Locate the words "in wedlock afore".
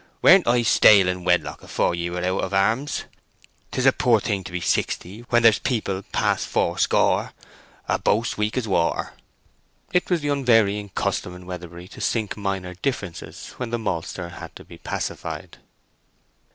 1.07-1.93